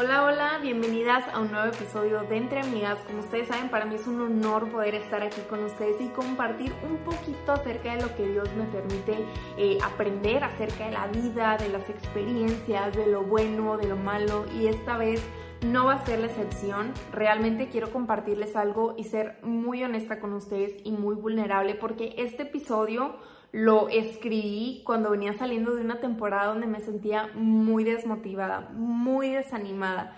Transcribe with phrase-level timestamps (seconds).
[0.00, 3.00] Hola, hola, bienvenidas a un nuevo episodio de Entre Amigas.
[3.04, 6.72] Como ustedes saben, para mí es un honor poder estar aquí con ustedes y compartir
[6.88, 9.24] un poquito acerca de lo que Dios me permite
[9.56, 14.44] eh, aprender acerca de la vida, de las experiencias, de lo bueno, de lo malo.
[14.56, 15.20] Y esta vez
[15.66, 16.92] no va a ser la excepción.
[17.12, 22.44] Realmente quiero compartirles algo y ser muy honesta con ustedes y muy vulnerable porque este
[22.44, 23.16] episodio
[23.52, 30.16] lo escribí cuando venía saliendo de una temporada donde me sentía muy desmotivada, muy desanimada.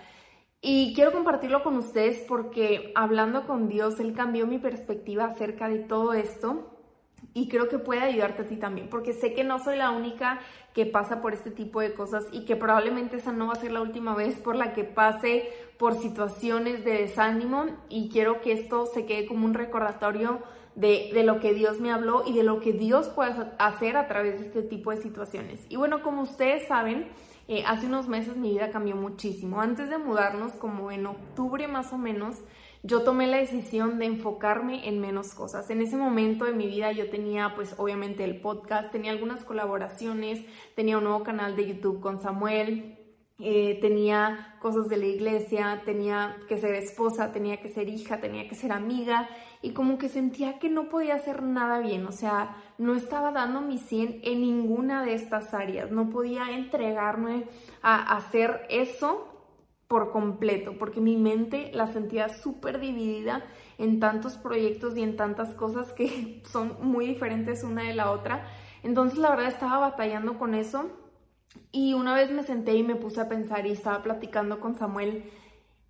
[0.61, 5.79] Y quiero compartirlo con ustedes porque hablando con Dios, Él cambió mi perspectiva acerca de
[5.79, 6.77] todo esto
[7.33, 10.39] y creo que puede ayudarte a ti también, porque sé que no soy la única
[10.73, 13.71] que pasa por este tipo de cosas y que probablemente esa no va a ser
[13.71, 18.85] la última vez por la que pase por situaciones de desánimo y quiero que esto
[18.85, 20.41] se quede como un recordatorio
[20.75, 24.39] de, lo que Dios me habló y de lo que Dios puede hacer a través
[24.39, 25.65] de este tipo de situaciones.
[25.69, 27.09] Y bueno, como ustedes saben,
[27.47, 29.61] eh, hace unos meses mi vida cambió muchísimo.
[29.61, 32.37] Antes de mudarnos, como en octubre más o menos,
[32.83, 35.69] yo tomé la decisión de enfocarme en menos cosas.
[35.69, 40.43] En ese momento de mi vida yo tenía pues obviamente el podcast, tenía algunas colaboraciones,
[40.75, 42.97] tenía un nuevo canal de YouTube con Samuel,
[43.41, 48.47] eh, tenía cosas de la iglesia, tenía que ser esposa, tenía que ser hija, tenía
[48.47, 49.27] que ser amiga
[49.61, 53.61] y como que sentía que no podía hacer nada bien, o sea, no estaba dando
[53.61, 57.45] mi 100 en ninguna de estas áreas, no podía entregarme
[57.81, 59.27] a hacer eso
[59.87, 63.43] por completo, porque mi mente la sentía súper dividida
[63.77, 68.47] en tantos proyectos y en tantas cosas que son muy diferentes una de la otra.
[68.83, 70.89] Entonces la verdad estaba batallando con eso
[71.71, 75.23] y una vez me senté y me puse a pensar y estaba platicando con Samuel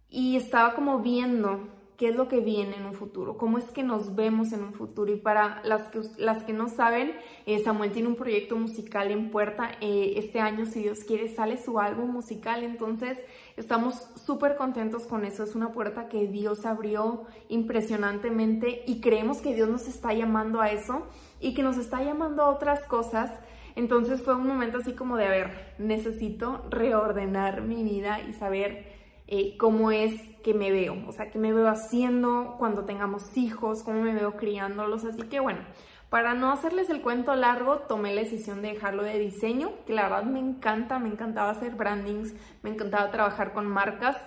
[0.09, 1.68] y estaba como viendo
[2.02, 4.73] qué es lo que viene en un futuro, cómo es que nos vemos en un
[4.73, 5.14] futuro.
[5.14, 7.14] Y para las que, las que no saben,
[7.45, 9.70] eh, Samuel tiene un proyecto musical en puerta.
[9.81, 12.64] Eh, este año, si Dios quiere, sale su álbum musical.
[12.64, 13.20] Entonces,
[13.56, 15.44] estamos súper contentos con eso.
[15.44, 20.72] Es una puerta que Dios abrió impresionantemente y creemos que Dios nos está llamando a
[20.72, 21.06] eso
[21.40, 23.30] y que nos está llamando a otras cosas
[23.76, 28.86] entonces fue un momento así como de, a ver, necesito reordenar mi vida y saber
[29.28, 33.84] eh, cómo es que me veo, o sea, qué me veo haciendo cuando tengamos hijos,
[33.84, 35.06] cómo me veo criándolos.
[35.06, 35.62] Así que bueno,
[36.09, 40.03] para no hacerles el cuento largo, tomé la decisión de dejarlo de diseño, que la
[40.03, 42.34] verdad me encanta, me encantaba hacer brandings,
[42.64, 44.18] me encantaba trabajar con marcas,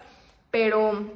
[0.50, 1.10] pero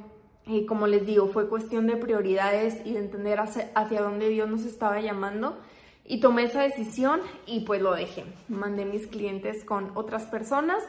[0.45, 4.65] eh, como les digo, fue cuestión de prioridades y de entender hacia dónde Dios nos
[4.65, 5.59] estaba llamando.
[6.09, 8.25] Y tomé esa decisión y pues lo dejé.
[8.49, 10.83] Mandé mis clientes con otras personas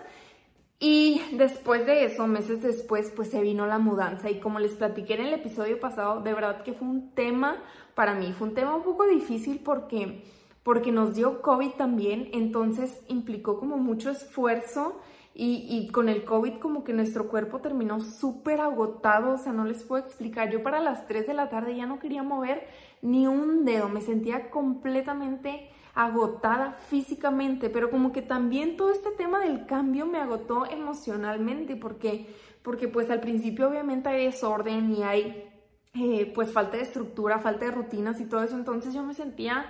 [0.81, 5.15] y después de eso, meses después, pues se vino la mudanza y como les platiqué
[5.15, 7.63] en el episodio pasado, de verdad que fue un tema
[7.95, 10.25] para mí, fue un tema un poco difícil porque
[10.63, 15.01] porque nos dio COVID también, entonces implicó como mucho esfuerzo
[15.33, 19.85] y, con el COVID como que nuestro cuerpo terminó súper agotado, o sea, no les
[19.85, 20.51] puedo explicar.
[20.51, 22.67] Yo para las 3 de la tarde ya no quería mover
[23.01, 29.41] ni un dedo, me sentía completamente agotada físicamente, pero como que también todo este tema
[29.41, 32.27] del cambio me agotó emocionalmente porque,
[32.63, 35.49] porque pues al principio obviamente hay desorden y hay
[35.95, 39.67] eh, pues falta de estructura, falta de rutinas y todo eso, entonces yo me sentía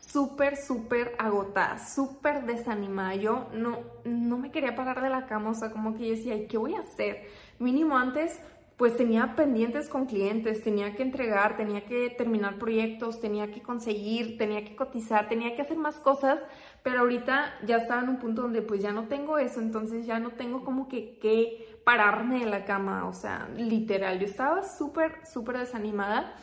[0.00, 3.14] súper, súper agotada, súper desanimada.
[3.16, 6.46] Yo no, no me quería parar de la cama, o sea, como que yo decía,
[6.46, 7.28] ¿qué voy a hacer?
[7.58, 8.40] Mínimo antes,
[8.76, 14.36] pues tenía pendientes con clientes, tenía que entregar, tenía que terminar proyectos, tenía que conseguir,
[14.36, 16.40] tenía que cotizar, tenía que hacer más cosas,
[16.82, 20.18] pero ahorita ya estaba en un punto donde pues ya no tengo eso, entonces ya
[20.18, 25.24] no tengo como que, que pararme de la cama, o sea, literal, yo estaba súper,
[25.26, 26.34] súper desanimada.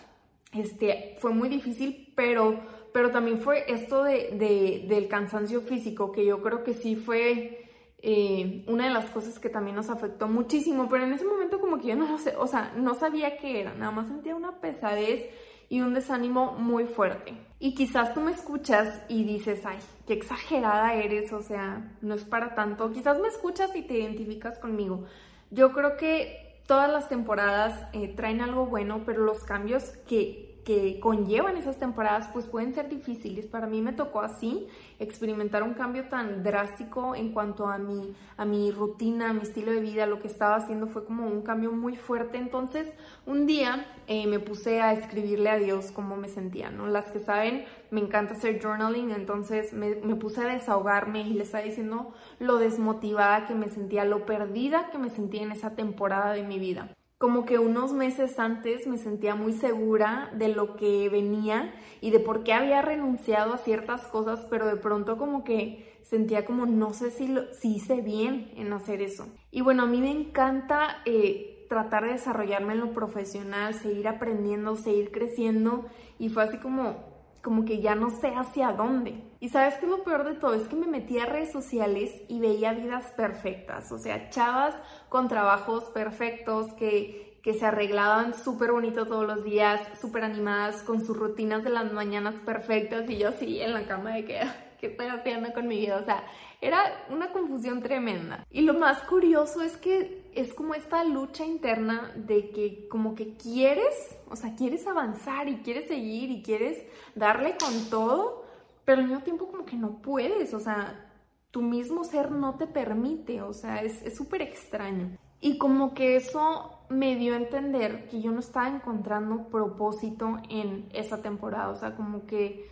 [0.53, 2.59] Este, fue muy difícil, pero
[2.93, 7.69] pero también fue esto de, del cansancio físico, que yo creo que sí fue
[7.99, 11.79] eh, una de las cosas que también nos afectó muchísimo, pero en ese momento como
[11.79, 14.59] que yo no lo sé, o sea, no sabía qué era, nada más sentía una
[14.59, 15.29] pesadez
[15.69, 17.33] y un desánimo muy fuerte.
[17.57, 22.25] Y quizás tú me escuchas y dices, ay, qué exagerada eres, o sea, no es
[22.25, 22.91] para tanto.
[22.91, 25.05] Quizás me escuchas y te identificas conmigo.
[25.49, 30.99] Yo creo que todas las temporadas eh, traen algo bueno, pero los cambios que que
[30.99, 33.47] conllevan esas temporadas pues pueden ser difíciles.
[33.47, 34.67] Para mí me tocó así
[34.99, 39.71] experimentar un cambio tan drástico en cuanto a mi, a mi rutina, a mi estilo
[39.71, 42.37] de vida, lo que estaba haciendo fue como un cambio muy fuerte.
[42.37, 42.91] Entonces
[43.25, 46.87] un día eh, me puse a escribirle a Dios cómo me sentía, ¿no?
[46.87, 51.43] Las que saben, me encanta hacer journaling, entonces me, me puse a desahogarme y le
[51.43, 56.33] estaba diciendo lo desmotivada que me sentía, lo perdida que me sentía en esa temporada
[56.33, 61.07] de mi vida como que unos meses antes me sentía muy segura de lo que
[61.07, 61.71] venía
[62.01, 66.45] y de por qué había renunciado a ciertas cosas, pero de pronto como que sentía
[66.45, 69.27] como no sé si, lo, hice bien en hacer eso.
[69.51, 74.75] Y bueno, a mí me encanta eh, tratar de desarrollarme en lo profesional, seguir aprendiendo,
[74.75, 75.85] seguir creciendo
[76.17, 77.11] y fue así como
[77.43, 79.30] como que ya no sé hacia dónde.
[79.41, 82.39] Y sabes que lo peor de todo es que me metí a redes sociales y
[82.39, 84.75] veía vidas perfectas, o sea, chavas
[85.09, 91.03] con trabajos perfectos que, que se arreglaban súper bonito todos los días, súper animadas, con
[91.03, 94.41] sus rutinas de las mañanas perfectas y yo así en la cama de que,
[94.79, 95.97] ¿qué estoy haciendo con mi vida?
[95.97, 96.23] O sea,
[96.61, 98.45] era una confusión tremenda.
[98.51, 103.35] Y lo más curioso es que es como esta lucha interna de que como que
[103.37, 106.77] quieres, o sea, quieres avanzar y quieres seguir y quieres
[107.15, 108.40] darle con todo,
[108.85, 111.09] pero al mismo tiempo como que no puedes, o sea,
[111.51, 115.17] tu mismo ser no te permite, o sea, es súper extraño.
[115.39, 120.87] Y como que eso me dio a entender que yo no estaba encontrando propósito en
[120.93, 122.69] esa temporada, o sea, como que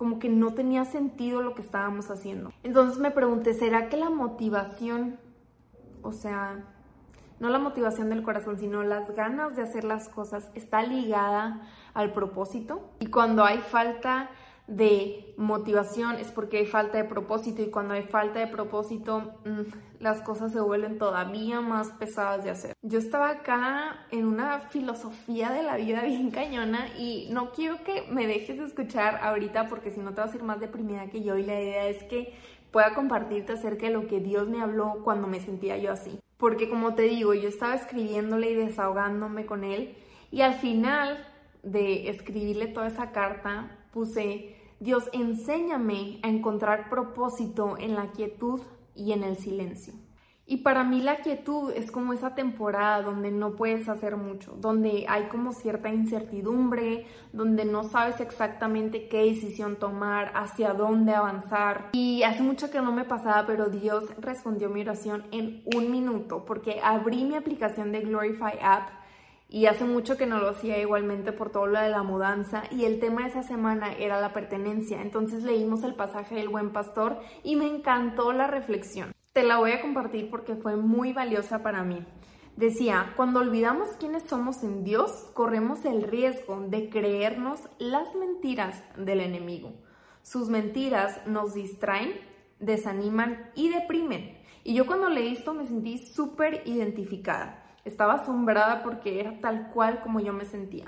[0.00, 2.54] como que no tenía sentido lo que estábamos haciendo.
[2.62, 5.18] Entonces me pregunté, ¿será que la motivación,
[6.00, 6.64] o sea,
[7.38, 12.14] no la motivación del corazón, sino las ganas de hacer las cosas, está ligada al
[12.14, 12.92] propósito?
[12.98, 14.30] Y cuando hay falta
[14.70, 19.62] de motivación es porque hay falta de propósito y cuando hay falta de propósito mm,
[19.98, 22.74] las cosas se vuelven todavía más pesadas de hacer.
[22.80, 28.04] Yo estaba acá en una filosofía de la vida bien cañona y no quiero que
[28.10, 31.36] me dejes escuchar ahorita porque si no te vas a ir más deprimida que yo
[31.36, 32.32] y la idea es que
[32.70, 36.20] pueda compartirte acerca de lo que Dios me habló cuando me sentía yo así.
[36.36, 39.96] Porque como te digo, yo estaba escribiéndole y desahogándome con él
[40.30, 41.26] y al final
[41.64, 48.62] de escribirle toda esa carta puse Dios, enséñame a encontrar propósito en la quietud
[48.94, 49.92] y en el silencio.
[50.46, 55.04] Y para mí la quietud es como esa temporada donde no puedes hacer mucho, donde
[55.06, 61.90] hay como cierta incertidumbre, donde no sabes exactamente qué decisión tomar, hacia dónde avanzar.
[61.92, 66.46] Y hace mucho que no me pasaba, pero Dios respondió mi oración en un minuto,
[66.46, 68.99] porque abrí mi aplicación de Glorify App
[69.52, 72.84] y hace mucho que no lo hacía igualmente por todo lo de la mudanza y
[72.84, 75.02] el tema de esa semana era la pertenencia.
[75.02, 79.12] Entonces leímos el pasaje del buen pastor y me encantó la reflexión.
[79.32, 82.06] Te la voy a compartir porque fue muy valiosa para mí.
[82.56, 89.20] Decía, cuando olvidamos quiénes somos en Dios, corremos el riesgo de creernos las mentiras del
[89.20, 89.72] enemigo.
[90.22, 92.12] Sus mentiras nos distraen,
[92.60, 94.38] desaniman y deprimen.
[94.62, 97.59] Y yo cuando leí esto me sentí súper identificada.
[97.84, 100.86] Estaba asombrada porque era tal cual como yo me sentía.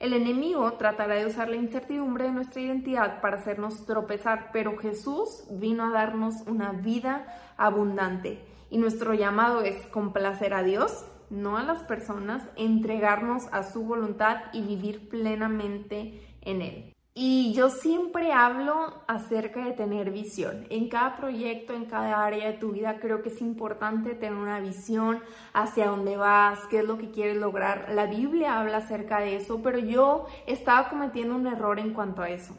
[0.00, 5.44] El enemigo tratará de usar la incertidumbre de nuestra identidad para hacernos tropezar, pero Jesús
[5.50, 7.24] vino a darnos una vida
[7.56, 8.44] abundante.
[8.70, 14.38] Y nuestro llamado es complacer a Dios, no a las personas, entregarnos a su voluntad
[14.52, 16.93] y vivir plenamente en Él.
[17.16, 20.66] Y yo siempre hablo acerca de tener visión.
[20.68, 24.58] En cada proyecto, en cada área de tu vida, creo que es importante tener una
[24.58, 25.22] visión
[25.52, 27.90] hacia dónde vas, qué es lo que quieres lograr.
[27.94, 32.30] La Biblia habla acerca de eso, pero yo estaba cometiendo un error en cuanto a
[32.30, 32.56] eso.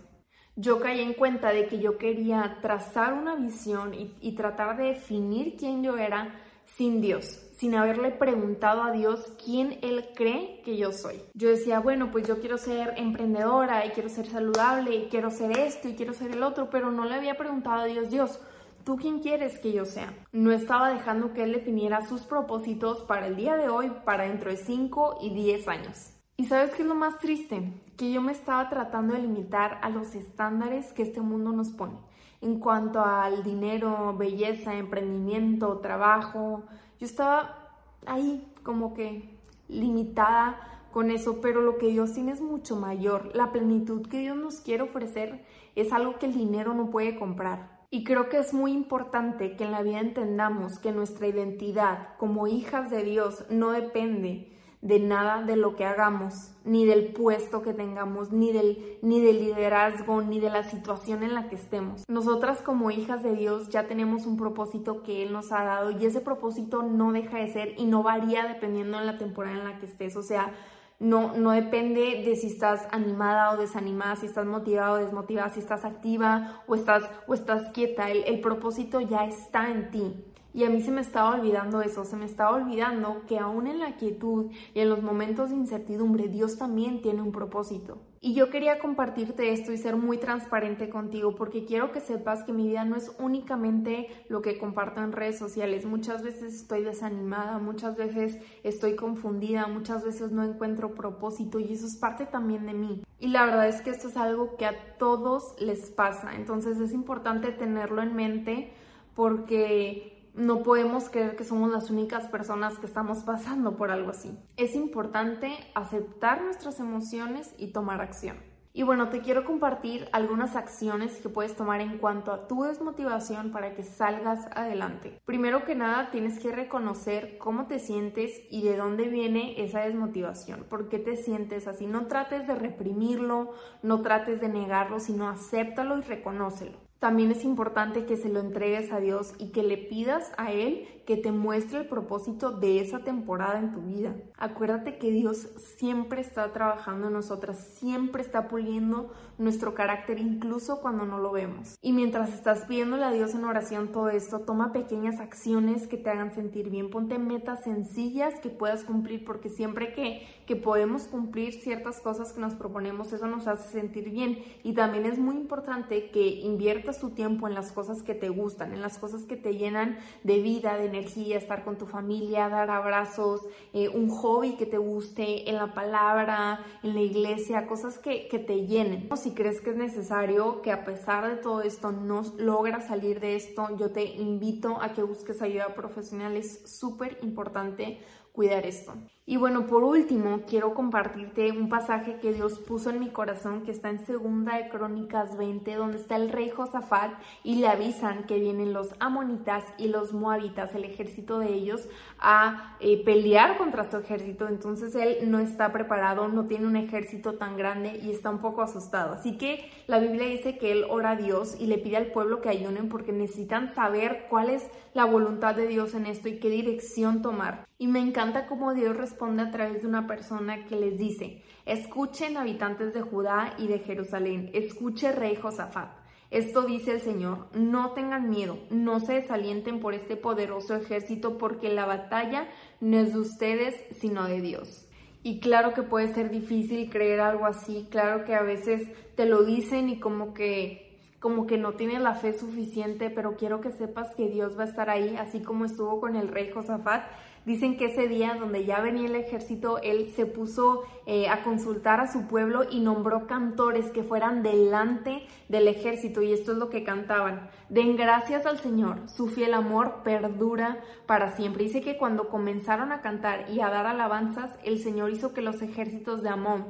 [0.56, 4.86] Yo caí en cuenta de que yo quería trazar una visión y, y tratar de
[4.86, 6.34] definir quién yo era
[6.66, 11.22] sin Dios sin haberle preguntado a Dios quién Él cree que yo soy.
[11.34, 15.58] Yo decía, bueno, pues yo quiero ser emprendedora y quiero ser saludable y quiero ser
[15.58, 18.40] esto y quiero ser el otro, pero no le había preguntado a Dios, Dios,
[18.84, 20.14] ¿tú quién quieres que yo sea?
[20.34, 24.52] No estaba dejando que Él definiera sus propósitos para el día de hoy, para dentro
[24.52, 26.12] de 5 y 10 años.
[26.38, 27.72] ¿Y sabes qué es lo más triste?
[27.96, 31.96] Que yo me estaba tratando de limitar a los estándares que este mundo nos pone
[32.42, 36.64] en cuanto al dinero, belleza, emprendimiento, trabajo,
[37.00, 37.70] yo estaba
[38.06, 39.38] ahí como que
[39.68, 43.36] limitada con eso, pero lo que Dios tiene es mucho mayor.
[43.36, 45.44] La plenitud que Dios nos quiere ofrecer
[45.76, 47.76] es algo que el dinero no puede comprar.
[47.92, 52.48] Y creo que es muy importante que en la vida entendamos que nuestra identidad como
[52.48, 54.55] hijas de Dios no depende
[54.86, 59.40] de nada de lo que hagamos, ni del puesto que tengamos, ni del, ni del
[59.40, 62.04] liderazgo, ni de la situación en la que estemos.
[62.08, 66.06] Nosotras como hijas de Dios ya tenemos un propósito que Él nos ha dado y
[66.06, 69.80] ese propósito no deja de ser y no varía dependiendo de la temporada en la
[69.80, 70.16] que estés.
[70.18, 70.54] O sea,
[71.00, 75.62] no, no depende de si estás animada o desanimada, si estás motivada o desmotivada, si
[75.62, 78.12] estás activa o estás, o estás quieta.
[78.12, 80.35] el propósito ya está en ti.
[80.56, 83.78] Y a mí se me estaba olvidando eso, se me estaba olvidando que aún en
[83.78, 87.98] la quietud y en los momentos de incertidumbre, Dios también tiene un propósito.
[88.22, 92.54] Y yo quería compartirte esto y ser muy transparente contigo porque quiero que sepas que
[92.54, 95.86] mi vida no es únicamente lo que comparto en redes sociales.
[95.86, 101.86] Muchas veces estoy desanimada, muchas veces estoy confundida, muchas veces no encuentro propósito y eso
[101.86, 103.04] es parte también de mí.
[103.20, 106.34] Y la verdad es que esto es algo que a todos les pasa.
[106.34, 108.72] Entonces es importante tenerlo en mente
[109.16, 114.38] porque no podemos creer que somos las únicas personas que estamos pasando por algo así.
[114.58, 118.38] Es importante aceptar nuestras emociones y tomar acción.
[118.78, 123.54] Y bueno, te quiero compartir algunas acciones que puedes tomar en cuanto a tu desmotivación
[123.54, 125.22] para que salgas adelante.
[125.24, 130.66] Primero que nada, tienes que reconocer cómo te sientes y de dónde viene esa desmotivación.
[130.66, 131.88] ¿Por qué te sientes así?
[131.88, 136.85] No trates de reprimirlo, no trates de negarlo, sino acéptalo y reconócelo.
[137.00, 140.88] También es importante que se lo entregues a Dios y que le pidas a Él
[141.06, 144.16] que te muestre el propósito de esa temporada en tu vida.
[144.38, 145.48] Acuérdate que Dios
[145.78, 151.76] siempre está trabajando en nosotras, siempre está puliendo nuestro carácter incluso cuando no lo vemos.
[151.82, 156.10] Y mientras estás pidiéndole a Dios en oración todo esto, toma pequeñas acciones que te
[156.10, 161.54] hagan sentir bien, ponte metas sencillas que puedas cumplir porque siempre que, que podemos cumplir
[161.54, 164.40] ciertas cosas que nos proponemos, eso nos hace sentir bien.
[164.64, 168.74] Y también es muy importante que inviertas tu tiempo en las cosas que te gustan,
[168.74, 172.70] en las cosas que te llenan de vida, de energía, estar con tu familia, dar
[172.70, 173.42] abrazos,
[173.74, 178.40] eh, un hobby que te guste, en la palabra, en la iglesia, cosas que, que
[178.40, 179.08] te llenen.
[179.12, 183.20] O si crees que es necesario que a pesar de todo esto no logras salir
[183.20, 186.36] de esto, yo te invito a que busques ayuda profesional.
[186.38, 188.00] Es súper importante
[188.32, 188.94] cuidar esto.
[189.28, 193.72] Y bueno, por último, quiero compartirte un pasaje que Dios puso en mi corazón que
[193.72, 197.12] está en Segunda de Crónicas 20, donde está el rey Josafat
[197.44, 201.90] y le avisan que vienen los amonitas y los moabitas, el ejército de ellos,
[202.20, 204.48] a eh, pelear contra su ejército.
[204.48, 208.62] Entonces él no está preparado, no tiene un ejército tan grande y está un poco
[208.62, 209.14] asustado.
[209.14, 212.42] Así que la Biblia dice que él ora a Dios y le pide al pueblo
[212.42, 216.52] que ayunen porque necesitan saber cuál es la voluntad de Dios en esto y qué
[216.52, 217.66] dirección tomar.
[217.78, 222.38] Y me encanta cómo Dios responde a través de una persona que les dice, escuchen
[222.38, 225.90] habitantes de Judá y de Jerusalén, escuche rey Josafat.
[226.32, 231.70] Esto dice el Señor, no tengan miedo, no se desalienten por este poderoso ejército porque
[231.70, 232.50] la batalla
[232.82, 234.88] no es de ustedes, sino de Dios.
[235.24, 239.44] Y claro que puede ser difícil creer algo así, claro que a veces te lo
[239.44, 240.85] dicen y como que
[241.26, 244.68] como que no tienes la fe suficiente, pero quiero que sepas que Dios va a
[244.68, 247.02] estar ahí, así como estuvo con el rey Josafat
[247.46, 252.00] Dicen que ese día donde ya venía el ejército, él se puso eh, a consultar
[252.00, 256.70] a su pueblo y nombró cantores que fueran delante del ejército y esto es lo
[256.70, 257.48] que cantaban.
[257.70, 261.66] Den gracias al Señor, su fiel amor perdura para siempre.
[261.66, 265.62] Dice que cuando comenzaron a cantar y a dar alabanzas, el Señor hizo que los
[265.62, 266.66] ejércitos de Amón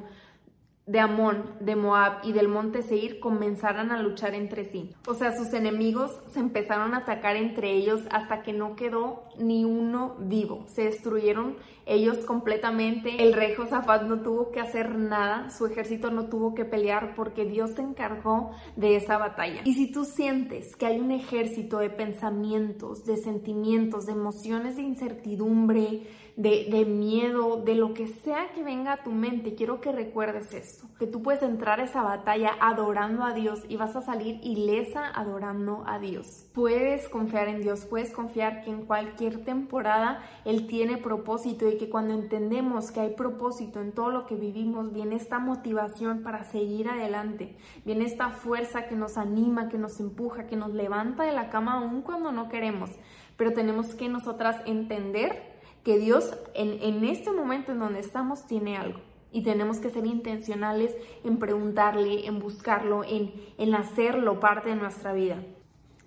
[0.86, 4.94] de Amón, de Moab y del monte Seir comenzaran a luchar entre sí.
[5.08, 9.64] O sea, sus enemigos se empezaron a atacar entre ellos hasta que no quedó ni
[9.64, 10.64] uno vivo.
[10.68, 13.22] Se destruyeron ellos completamente.
[13.22, 17.44] El rey Josafat no tuvo que hacer nada, su ejército no tuvo que pelear porque
[17.44, 19.62] Dios se encargó de esa batalla.
[19.64, 24.82] Y si tú sientes que hay un ejército de pensamientos, de sentimientos, de emociones de
[24.82, 30.52] incertidumbre, de, miedo, de lo que sea que venga a tu mente, quiero que recuerdes
[30.98, 35.06] que tú puedes entrar a esa batalla adorando a Dios y vas a salir ilesa
[35.14, 36.46] adorando a Dios.
[36.54, 41.90] Puedes confiar en Dios, puedes confiar que en cualquier temporada Él tiene propósito y que
[41.90, 46.88] cuando entendemos que hay propósito en todo lo que vivimos, viene esta motivación para seguir
[46.88, 51.50] adelante, viene esta fuerza que nos anima, que nos empuja, que nos levanta de la
[51.50, 52.90] cama aún cuando no queremos.
[53.36, 59.05] Pero tenemos que nosotras entender que Dios en este momento en donde estamos tiene algo.
[59.32, 65.12] Y tenemos que ser intencionales en preguntarle, en buscarlo, en, en hacerlo parte de nuestra
[65.12, 65.36] vida.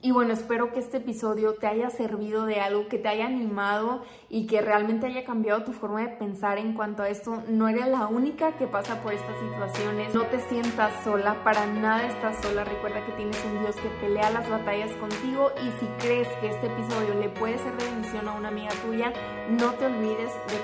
[0.02, 4.02] Y bueno, espero que este episodio te haya servido de algo, que te haya animado
[4.30, 7.44] y que realmente haya cambiado tu forma de pensar en cuanto a esto.
[7.50, 10.16] No eres la única que pasa por estas situaciones.
[10.16, 12.64] No te sientas sola, para nada estás sola.
[12.64, 16.68] Recuerda que tienes un Dios que pelea las batallas contigo y si crees que este
[16.68, 19.12] episodio le puede ser de bendición a una amiga tuya,
[19.50, 20.60] no te olvides de